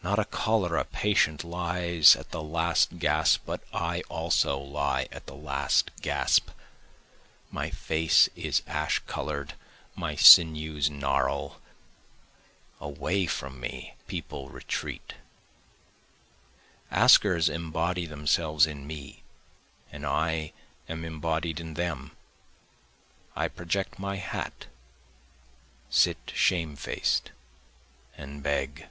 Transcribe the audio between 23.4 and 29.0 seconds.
project my hat, sit shame faced, and beg.